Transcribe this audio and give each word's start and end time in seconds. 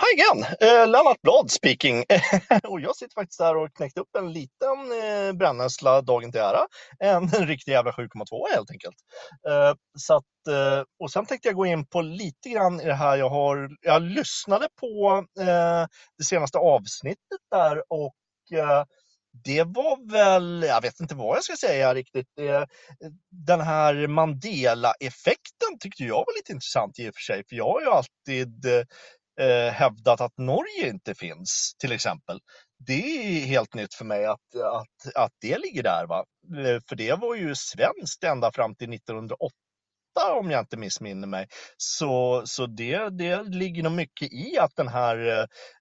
Hi 0.00 0.06
again! 0.14 0.46
Eh, 0.60 0.88
Lennart 0.88 1.22
Blad 1.22 1.50
speaking. 1.50 2.04
och 2.64 2.80
jag 2.80 2.96
sitter 2.96 3.14
faktiskt 3.14 3.40
här 3.40 3.56
och 3.56 3.74
knäckt 3.74 3.98
upp 3.98 4.16
en 4.18 4.32
liten 4.32 4.78
eh, 5.02 5.32
brännässla 5.32 6.02
dagen 6.02 6.32
till 6.32 6.40
ära. 6.40 6.66
En, 6.98 7.22
en 7.22 7.46
riktig 7.46 7.72
jävla 7.72 7.92
7,2 7.92 8.54
helt 8.54 8.70
enkelt. 8.70 8.96
Eh, 9.48 9.74
så 9.98 10.14
att, 10.14 10.46
eh, 10.48 10.84
och 10.98 11.10
sen 11.10 11.26
tänkte 11.26 11.48
jag 11.48 11.56
gå 11.56 11.66
in 11.66 11.86
på 11.86 12.00
lite 12.00 12.48
grann 12.48 12.80
i 12.80 12.84
det 12.84 12.94
här 12.94 13.16
jag 13.16 13.28
har. 13.28 13.68
Jag 13.80 14.02
lyssnade 14.02 14.68
på 14.80 15.24
eh, 15.40 15.86
det 16.18 16.24
senaste 16.24 16.58
avsnittet 16.58 17.40
där 17.50 17.82
och 17.88 18.58
eh, 18.58 18.84
det 19.44 19.62
var 19.62 20.12
väl, 20.12 20.64
jag 20.68 20.82
vet 20.82 21.00
inte 21.00 21.14
vad 21.14 21.36
jag 21.36 21.44
ska 21.44 21.56
säga 21.56 21.94
riktigt. 21.94 22.26
Den 23.46 23.60
här 23.60 24.06
Mandela-effekten 24.06 25.78
tyckte 25.80 26.04
jag 26.04 26.16
var 26.16 26.38
lite 26.38 26.52
intressant 26.52 26.98
i 26.98 27.10
och 27.10 27.14
för 27.14 27.34
sig, 27.34 27.42
för 27.48 27.56
jag 27.56 27.64
har 27.64 27.80
ju 27.80 27.86
alltid 27.86 28.66
eh, 28.66 28.82
eh, 29.42 29.72
hävdat 29.72 30.20
att 30.20 30.38
Norge 30.38 30.88
inte 30.88 31.14
finns, 31.14 31.74
till 31.78 31.92
exempel. 31.92 32.38
Det 32.86 33.42
är 33.42 33.46
helt 33.46 33.74
nytt 33.74 33.94
för 33.94 34.04
mig 34.04 34.26
att, 34.26 34.54
att, 34.54 35.14
att 35.14 35.32
det 35.40 35.58
ligger 35.58 35.82
där. 35.82 36.06
Va? 36.06 36.24
Eh, 36.58 36.80
för 36.88 36.96
det 36.96 37.12
var 37.12 37.34
ju 37.34 37.54
svenskt 37.54 38.24
ända 38.24 38.52
fram 38.52 38.74
till 38.74 38.92
1908 38.92 39.54
om 40.40 40.50
jag 40.50 40.60
inte 40.60 40.76
missminner 40.76 41.28
mig. 41.28 41.46
Så, 41.76 42.42
så 42.44 42.66
det, 42.66 43.18
det 43.18 43.42
ligger 43.42 43.82
nog 43.82 43.92
mycket 43.92 44.32
i 44.32 44.58
att 44.58 44.76
den 44.76 44.88
här 44.88 45.16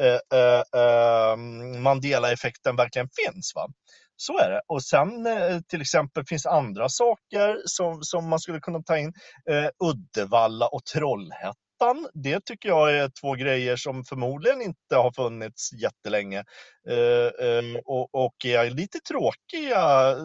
eh, 0.00 0.18
eh, 0.38 0.80
eh, 0.82 1.36
Mandela-effekten 1.80 2.76
verkligen 2.76 3.08
finns. 3.08 3.52
Va? 3.54 3.68
Så 4.16 4.38
är 4.38 4.50
det. 4.50 4.60
Och 4.68 4.82
sen 4.82 5.26
eh, 5.26 5.60
till 5.68 5.80
exempel 5.80 6.24
finns 6.26 6.46
andra 6.46 6.88
saker 6.88 7.62
som, 7.64 8.02
som 8.02 8.28
man 8.28 8.40
skulle 8.40 8.60
kunna 8.60 8.82
ta 8.82 8.98
in. 8.98 9.12
Eh, 9.50 9.68
Uddevalla 9.88 10.66
och 10.66 10.84
Trollhättan 10.84 11.63
Ettan, 11.74 12.08
det 12.14 12.44
tycker 12.44 12.68
jag 12.68 12.96
är 12.96 13.10
två 13.20 13.34
grejer 13.34 13.76
som 13.76 14.04
förmodligen 14.04 14.62
inte 14.62 14.96
har 14.96 15.12
funnits 15.12 15.72
jättelänge 15.72 16.44
eh, 16.88 17.46
eh, 17.48 17.76
och, 17.84 18.14
och 18.14 18.46
är 18.46 18.70
lite 18.70 18.98
tråkiga. 19.08 20.16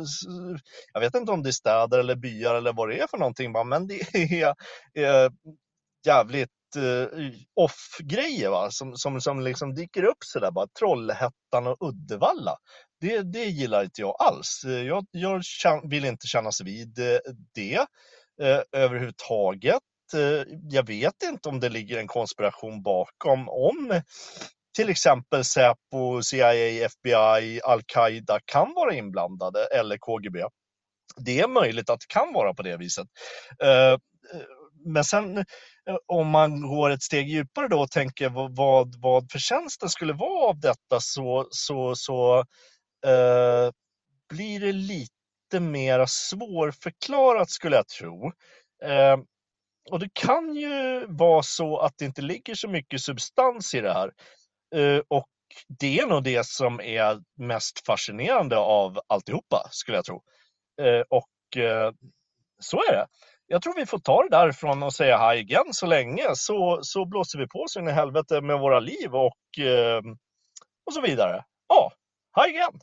Jag 0.93 0.99
vet 0.99 1.15
inte 1.15 1.31
om 1.31 1.43
det 1.43 1.49
är 1.49 1.51
städer 1.51 1.99
eller 1.99 2.15
byar 2.15 2.55
eller 2.55 2.73
vad 2.73 2.89
det 2.89 2.99
är 2.99 3.07
för 3.07 3.17
någonting, 3.17 3.51
men 3.65 3.87
det 3.87 4.01
är 4.13 4.55
eh, 4.97 5.31
jävligt 6.05 6.49
eh, 6.75 7.07
off-grejer 7.55 8.49
va? 8.49 8.67
Som, 8.71 8.95
som, 8.95 9.21
som 9.21 9.41
liksom 9.41 9.75
dyker 9.75 10.03
upp 10.03 10.17
sådär 10.25 10.51
bara. 10.51 10.67
Trollhättan 10.79 11.67
och 11.67 11.87
Uddevalla. 11.89 12.55
Det, 13.01 13.21
det 13.21 13.45
gillar 13.45 13.83
inte 13.83 14.01
jag 14.01 14.15
alls. 14.19 14.61
Jag, 14.65 15.05
jag 15.11 15.41
vill 15.89 16.05
inte 16.05 16.27
kännas 16.27 16.61
vid 16.61 16.99
eh, 16.99 17.17
det 17.55 17.85
eh, 18.41 18.61
överhuvudtaget. 18.71 19.79
Eh, 20.13 20.43
jag 20.69 20.87
vet 20.87 21.23
inte 21.23 21.49
om 21.49 21.59
det 21.59 21.69
ligger 21.69 21.97
en 21.97 22.07
konspiration 22.07 22.81
bakom 22.81 23.49
om 23.49 24.01
till 24.75 24.89
exempel 24.89 25.43
Säpo, 25.43 26.21
CIA, 26.23 26.85
FBI, 26.85 27.61
Al-Qaida 27.63 28.39
kan 28.45 28.73
vara 28.73 28.93
inblandade 28.93 29.65
eller 29.79 29.97
KGB. 29.97 30.43
Det 31.17 31.39
är 31.39 31.47
möjligt 31.47 31.89
att 31.89 31.99
det 31.99 32.13
kan 32.13 32.33
vara 32.33 32.53
på 32.53 32.61
det 32.61 32.77
viset. 32.77 33.07
Eh, 33.63 33.97
men 34.85 35.03
sen 35.03 35.37
eh, 35.37 35.45
om 36.05 36.27
man 36.27 36.61
går 36.61 36.89
ett 36.89 37.03
steg 37.03 37.29
djupare 37.29 37.67
då 37.67 37.81
och 37.81 37.91
tänker 37.91 38.29
vad, 38.55 39.01
vad 39.01 39.31
förtjänsten 39.31 39.89
skulle 39.89 40.13
vara 40.13 40.49
av 40.49 40.59
detta 40.59 40.99
så, 40.99 41.47
så, 41.51 41.95
så 41.95 42.39
eh, 43.05 43.71
blir 44.29 44.59
det 44.59 44.71
lite 44.71 45.59
mer 45.59 46.05
svårförklarat 46.07 47.49
skulle 47.49 47.75
jag 47.75 47.87
tro. 47.87 48.25
Eh, 48.83 49.17
och 49.91 49.99
det 49.99 50.09
kan 50.13 50.55
ju 50.55 51.05
vara 51.09 51.43
så 51.43 51.77
att 51.77 51.93
det 51.97 52.05
inte 52.05 52.21
ligger 52.21 52.55
så 52.55 52.67
mycket 52.67 53.01
substans 53.01 53.73
i 53.73 53.81
det 53.81 53.93
här. 53.93 54.11
Eh, 54.75 55.01
och 55.07 55.27
det 55.79 55.99
är 55.99 56.07
nog 56.07 56.23
det 56.23 56.45
som 56.45 56.79
är 56.81 57.19
mest 57.37 57.85
fascinerande 57.85 58.57
av 58.57 58.99
alltihopa, 59.07 59.67
skulle 59.71 59.97
jag 59.97 60.05
tro. 60.05 60.21
Eh, 60.81 61.01
och 61.09 61.57
eh, 61.63 61.91
så 62.59 62.77
är 62.77 62.91
det. 62.91 63.07
Jag 63.47 63.61
tror 63.61 63.75
vi 63.75 63.85
får 63.85 63.99
ta 63.99 64.23
det 64.23 64.29
därifrån 64.29 64.83
och 64.83 64.93
säga 64.93 65.17
hej 65.17 65.41
igen 65.41 65.73
så 65.73 65.85
länge, 65.85 66.23
så, 66.33 66.79
så 66.81 67.05
blåser 67.05 67.39
vi 67.39 67.47
på 67.47 67.65
så 67.67 67.79
in 67.79 67.87
i 67.87 67.91
helvete 67.91 68.41
med 68.41 68.59
våra 68.59 68.79
liv 68.79 69.15
och, 69.15 69.37
och 70.85 70.93
så 70.93 71.01
vidare. 71.01 71.43
Ja, 71.67 71.91
hej 72.35 72.51
igen! 72.51 72.79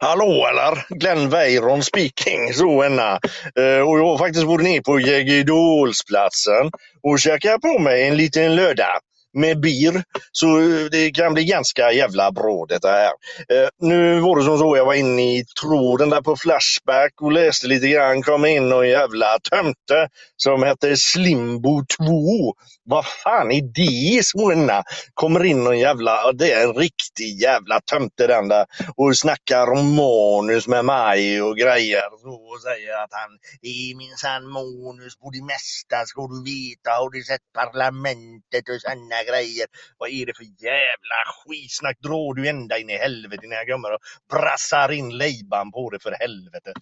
Hallå 0.00 0.48
eller? 0.50 0.98
Glenn 0.98 1.30
Weiron 1.30 1.82
speaking. 1.82 2.52
Så 2.54 2.82
enna. 2.82 3.12
Uh, 3.58 3.80
och 3.88 3.98
jag 3.98 4.04
har 4.04 4.18
faktiskt 4.18 4.44
varit 4.44 4.64
ner 4.64 4.80
på 4.80 5.00
Jägerdalsplatsen 5.00 6.70
och 7.02 7.20
käkat 7.20 7.60
på 7.60 7.78
mig 7.78 8.08
en 8.08 8.16
liten 8.16 8.56
lördag 8.56 9.00
med 9.34 9.60
bir. 9.60 10.02
Så 10.32 10.58
eh, 10.58 10.84
det 10.90 11.10
kan 11.10 11.34
bli 11.34 11.44
ganska 11.44 11.92
jävla 11.92 12.32
bra 12.32 12.66
detta 12.68 12.88
här. 12.88 13.12
Eh, 13.48 13.68
nu 13.80 14.20
var 14.20 14.36
det 14.36 14.44
som 14.44 14.58
så, 14.58 14.76
jag 14.76 14.86
var 14.86 14.94
inne 14.94 15.22
i 15.22 15.44
tråden 15.60 16.10
där 16.10 16.20
på 16.22 16.36
Flashback 16.36 17.12
och 17.20 17.32
läste 17.32 17.66
lite 17.66 17.88
grann. 17.88 18.22
kom 18.22 18.46
in 18.46 18.68
någon 18.68 18.88
jävla 18.88 19.38
tömte 19.50 20.08
som 20.36 20.62
hette 20.62 20.96
Slimbo 20.96 21.84
2. 21.98 22.54
Vad 22.84 23.06
fan 23.06 23.52
är 23.52 23.62
det 23.62 24.24
Småna? 24.24 24.82
Kommer 25.14 25.44
in 25.44 25.64
någon 25.64 25.78
jävla, 25.78 26.32
det 26.32 26.52
är 26.52 26.64
en 26.64 26.74
riktig 26.74 27.40
jävla 27.40 27.80
tömte 27.80 28.26
den 28.26 28.48
där 28.48 28.66
och 28.96 29.16
snackar 29.16 29.70
om 29.72 29.94
manus 29.94 30.68
med 30.68 30.84
mig 30.84 31.42
och 31.42 31.56
grejer 31.56 32.02
och 32.24 32.60
säger 32.62 33.04
att 33.04 33.10
han 33.10 33.30
är 33.62 33.96
minsann 33.96 34.48
manus 34.48 35.16
på 35.16 35.30
det 35.30 35.44
mesta 35.44 36.06
ska 36.06 36.20
du 36.26 36.38
veta. 36.44 36.90
Har 36.90 37.10
du 37.10 37.22
sett 37.22 37.40
Parlamentet 37.54 38.68
och 38.68 38.80
sådana 38.80 39.21
grejer. 39.24 39.66
Vad 39.98 40.10
är 40.10 40.26
det 40.26 40.36
för 40.36 40.64
jävla 40.64 41.18
skitsnack? 41.26 41.96
Drar 42.00 42.34
du 42.34 42.48
ända 42.48 42.78
in 42.78 42.90
i 42.90 42.96
helvete 42.96 43.46
när 43.46 43.56
jag 43.56 43.68
kommer 43.68 43.92
och 43.92 44.00
brassar 44.32 44.92
in 44.92 45.18
lejban 45.18 45.72
på 45.72 45.90
det 45.90 45.98
för 46.02 46.12
helvete. 46.20 46.72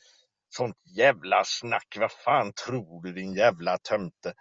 Sånt 0.56 0.76
jävla 0.96 1.44
snack. 1.44 1.96
Vad 1.98 2.12
fan 2.12 2.52
tror 2.66 3.02
du 3.02 3.12
din 3.12 3.34
jävla 3.34 3.78
tömte? 3.78 4.32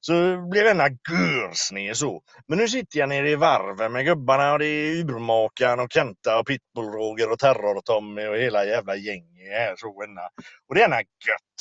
Så 0.00 0.12
blev 0.50 0.64
denna 0.64 0.88
görsned 1.10 1.96
så. 1.96 2.22
Men 2.48 2.58
nu 2.58 2.68
sitter 2.68 2.98
jag 2.98 3.08
nere 3.08 3.30
i 3.30 3.36
varven 3.36 3.92
med 3.92 4.04
gubbarna 4.04 4.52
och 4.52 4.58
det 4.58 4.66
är 4.66 5.04
urmakaren 5.04 5.80
och 5.80 5.92
Kenta 5.92 6.38
och 6.38 6.46
Pitbull-Roger 6.46 7.32
och 7.32 7.38
Terror-Tommy 7.38 8.26
och 8.26 8.36
hela 8.36 8.64
jävla 8.64 8.96
gänget 8.96 9.52
här 9.52 9.76
så 9.76 10.02
enna. 10.02 10.28
Och 10.68 10.74
det 10.74 10.80
är 10.80 10.84
ena 10.86 11.00
gött. 11.00 11.58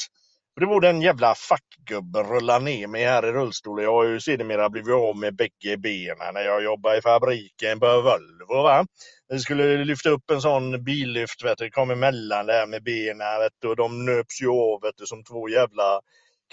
Det 0.60 0.66
var 0.66 0.82
den 0.82 1.02
jävla 1.02 1.36
fackgubben 1.36 2.24
rulla 2.24 2.60
ner 2.60 2.88
mig 2.88 3.06
här 3.06 3.26
i 3.26 3.32
rullstol. 3.32 3.84
Jag 3.84 3.92
har 3.92 4.04
ju 4.04 4.20
sedermera 4.20 4.70
blivit 4.70 4.94
av 4.94 5.18
med 5.18 5.36
bägge 5.36 5.78
benen 5.78 6.34
när 6.34 6.42
jag 6.42 6.64
jobbade 6.64 6.98
i 6.98 7.02
fabriken 7.02 7.80
på 7.80 7.86
Volvo. 7.86 8.64
Va? 8.64 8.86
Jag 9.28 9.42
skulle 9.42 9.86
lyfta 9.86 10.10
upp 10.10 10.32
en 10.32 10.42
sån 10.42 10.84
billyft, 10.84 11.44
vet 11.44 11.58
du, 11.58 11.70
kom 11.70 11.92
emellan 11.92 12.46
där 12.46 12.68
med 12.68 12.84
benen 12.84 13.40
vet 13.40 13.54
du, 13.62 13.68
och 13.68 13.76
de 13.76 14.06
nöps 14.06 14.42
ju 14.42 14.50
av 14.50 14.82
vet 14.82 14.98
du, 14.98 15.06
som 15.06 15.24
två 15.24 15.50
jävla 15.50 16.00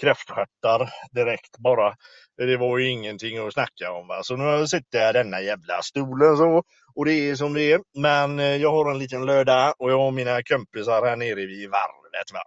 kräftstjärtar 0.01 0.89
direkt 1.11 1.57
bara. 1.57 1.95
Det 2.37 2.57
var 2.57 2.77
ju 2.77 2.89
ingenting 2.89 3.37
att 3.37 3.53
snacka 3.53 3.91
om. 3.91 4.07
Va? 4.07 4.23
Så 4.23 4.35
nu 4.35 4.67
sitter 4.67 4.99
jag 4.99 5.09
i 5.09 5.13
denna 5.13 5.41
jävla 5.41 5.81
stolen 5.81 6.37
så 6.37 6.63
och 6.95 7.05
det 7.05 7.29
är 7.29 7.35
som 7.35 7.53
det 7.53 7.71
är. 7.71 7.81
Men 7.97 8.39
eh, 8.39 8.55
jag 8.55 8.71
har 8.71 8.91
en 8.91 8.99
liten 8.99 9.25
lördag 9.25 9.73
och 9.79 9.91
jag 9.91 9.97
har 9.97 10.11
mina 10.11 10.43
kompisar 10.43 11.05
här 11.05 11.15
nere 11.15 11.45
vid 11.45 11.69
varvet. 11.69 12.33
Va? 12.33 12.43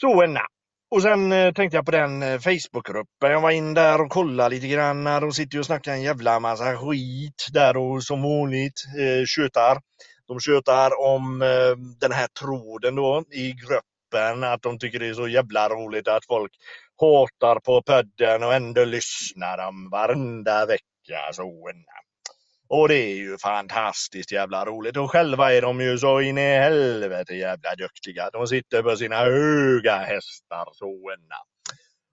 Så 0.00 0.22
enna. 0.22 0.40
Och 0.90 1.02
sen 1.02 1.32
eh, 1.32 1.52
tänkte 1.52 1.76
jag 1.76 1.84
på 1.84 1.90
den 1.90 2.22
eh, 2.22 2.38
Facebookgruppen. 2.38 3.30
Jag 3.30 3.40
var 3.40 3.50
in 3.50 3.74
där 3.74 4.00
och 4.00 4.10
kollade 4.10 4.54
lite 4.54 4.68
grann. 4.68 5.04
De 5.04 5.32
sitter 5.32 5.54
ju 5.54 5.60
och 5.60 5.66
snackar 5.66 5.92
en 5.92 6.02
jävla 6.02 6.40
massa 6.40 6.76
skit 6.76 7.46
där 7.52 7.76
och 7.76 8.02
som 8.02 8.22
vanligt 8.22 8.80
eh, 8.98 9.24
tjötar. 9.26 9.78
De 10.26 10.40
tjötar 10.40 10.90
om 11.00 11.42
eh, 11.42 11.76
den 12.00 12.12
här 12.12 12.26
tråden 12.40 12.94
då 12.94 13.24
i 13.30 13.52
gruppen. 13.52 14.44
Att 14.44 14.62
de 14.62 14.78
tycker 14.78 14.98
det 14.98 15.08
är 15.08 15.14
så 15.14 15.28
jävla 15.28 15.68
roligt 15.68 16.08
att 16.08 16.26
folk 16.26 16.52
hatar 17.00 17.60
på 17.60 17.82
podden 17.82 18.42
och 18.42 18.54
ändå 18.54 18.84
lyssnar 18.84 19.56
de 19.56 19.90
varenda 19.90 20.66
vecka. 20.66 21.32
Så 21.32 21.68
enna. 21.68 22.09
Och 22.70 22.88
det 22.88 22.96
är 22.96 23.16
ju 23.16 23.38
fantastiskt 23.38 24.32
jävla 24.32 24.64
roligt. 24.64 24.96
Och 24.96 25.10
själva 25.10 25.52
är 25.52 25.62
de 25.62 25.80
ju 25.80 25.98
så 25.98 26.20
in 26.20 26.38
i 26.38 26.58
helvete 26.58 27.34
jävla 27.34 27.74
duktiga. 27.74 28.30
De 28.30 28.46
sitter 28.46 28.82
på 28.82 28.96
sina 28.96 29.16
höga 29.16 29.96
hästar 29.96 30.68
såna. 30.72 31.36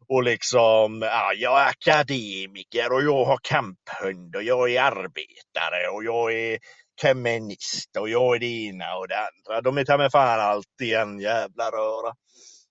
Och 0.09 0.23
liksom, 0.23 1.01
ja, 1.01 1.33
jag 1.33 1.61
är 1.61 1.67
akademiker 1.69 2.93
och 2.93 3.03
jag 3.03 3.25
har 3.25 3.39
kamphund 3.43 4.35
och 4.35 4.43
jag 4.43 4.71
är 4.71 4.81
arbetare 4.81 5.89
och 5.93 6.03
jag 6.03 6.33
är 6.33 6.59
kommunist 7.01 7.97
och 7.99 8.09
jag 8.09 8.35
är 8.35 8.39
det 8.39 8.67
ena 8.67 8.95
och 8.95 9.07
det 9.07 9.17
andra. 9.17 9.61
De 9.61 9.77
är 9.77 9.85
ta 9.85 9.97
mig 9.97 10.11
fan 10.11 10.39
allt 10.39 10.81
i 10.81 10.93
en 10.93 11.19
jävla 11.19 11.71
röra. 11.71 12.13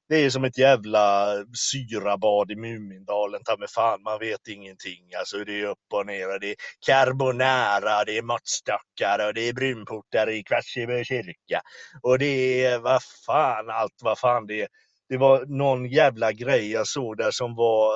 Det 0.08 0.16
är 0.16 0.30
som 0.30 0.44
ett 0.44 0.58
jävla 0.58 1.26
syrabad 1.56 2.50
i 2.50 2.56
Mumindalen, 2.56 3.40
ta 3.44 3.56
mig 3.56 3.68
fan, 3.68 4.02
man 4.02 4.18
vet 4.18 4.48
ingenting. 4.48 5.14
Alltså 5.18 5.44
det 5.44 5.60
är 5.60 5.66
upp 5.66 5.78
och 5.92 6.06
ner, 6.06 6.34
och 6.34 6.40
det 6.40 6.50
är 6.50 6.56
carbonara, 6.86 8.04
det 8.04 8.18
är 8.18 8.22
måttstockar 8.22 9.26
och 9.26 9.34
det 9.34 9.48
är 9.48 9.52
brunportar 9.52 10.30
i 10.30 10.42
Kvartsjö 10.42 11.04
kyrka. 11.04 11.60
Och 12.02 12.18
det 12.18 12.64
är 12.64 12.78
vad 12.78 13.02
fan, 13.26 13.70
allt 13.70 14.00
vad 14.02 14.18
fan 14.18 14.46
det 14.46 14.62
är. 14.62 14.68
det 15.08 15.16
var 15.16 15.46
någon 15.46 15.86
jävla 15.86 16.32
grej 16.32 16.70
jag 16.72 16.86
såg 16.86 17.16
där 17.16 17.30
som 17.30 17.54
var 17.54 17.92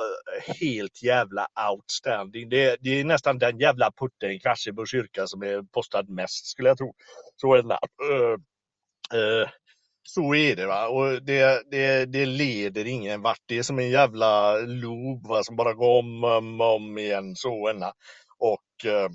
helt 0.61 1.03
jävla 1.03 1.47
outstanding. 1.71 2.49
Det, 2.49 2.77
det 2.81 2.99
är 2.99 3.03
nästan 3.03 3.37
den 3.37 3.59
jävla 3.59 3.91
putten 3.91 4.31
i 4.31 4.39
Kvartsjö 4.39 4.85
kyrka 4.85 5.27
som 5.27 5.43
är 5.43 5.63
postad 5.73 6.09
mest 6.09 6.45
skulle 6.45 6.69
jag 6.69 6.77
tro. 6.77 6.93
Så 7.35 7.53
är 7.53 7.63
det. 7.63 7.77
Uh, 8.03 8.37
uh, 9.19 9.47
så 10.03 10.35
är 10.35 10.55
det 10.55 10.67
va. 10.67 10.87
Och 10.87 11.23
det, 11.23 11.71
det, 11.71 12.05
det 12.05 12.25
leder 12.25 12.87
ingen 12.87 13.21
vart. 13.21 13.41
Det 13.45 13.57
är 13.57 13.63
som 13.63 13.79
en 13.79 13.89
jävla 13.89 14.57
loop 14.57 15.27
va, 15.27 15.43
som 15.43 15.55
bara 15.55 15.73
går 15.73 15.99
om 15.99 16.23
och 16.23 16.37
om, 16.37 16.61
om 16.61 16.97
igen. 16.97 17.35
Så 17.35 17.69
ena. 17.69 17.91
Och 18.39 18.91
eh, 18.91 19.09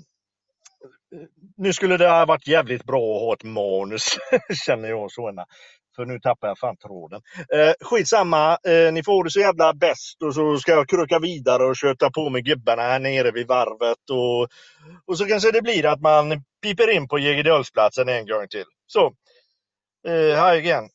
nu 1.57 1.73
skulle 1.73 1.97
det 1.97 2.09
ha 2.09 2.25
varit 2.25 2.47
jävligt 2.47 2.83
bra 2.83 3.15
att 3.15 3.21
ha 3.21 3.33
ett 3.33 3.43
manus, 3.43 4.17
känner 4.65 4.89
jag 4.89 5.11
så 5.11 5.29
ena. 5.29 5.45
För 5.95 6.05
nu 6.05 6.19
tappar 6.19 6.47
jag 6.47 6.59
fan 6.59 6.77
tråden. 6.77 7.21
Eh, 7.53 7.73
skitsamma, 7.81 8.57
eh, 8.67 8.93
ni 8.93 9.03
får 9.03 9.23
det 9.23 9.29
så 9.29 9.39
jävla 9.39 9.73
bäst 9.73 10.23
och 10.23 10.35
så 10.35 10.57
ska 10.57 10.71
jag 10.71 10.89
kröka 10.89 11.19
vidare 11.19 11.63
och 11.63 11.75
köta 11.75 12.11
på 12.11 12.29
med 12.29 12.45
gubbarna 12.45 12.81
här 12.81 12.99
nere 12.99 13.31
vid 13.31 13.47
varvet. 13.47 14.09
Och, 14.11 14.47
och 15.07 15.17
så 15.17 15.25
kanske 15.25 15.51
det 15.51 15.61
blir 15.61 15.85
att 15.85 16.01
man 16.01 16.43
piper 16.63 16.89
in 16.91 17.07
på 17.07 17.19
Jägerdalsplatsen 17.19 18.09
en 18.09 18.25
gång 18.27 18.47
till. 18.49 18.65
Så, 18.87 19.13
eh, 20.07 20.35
hi 20.35 20.55
again. 20.55 20.89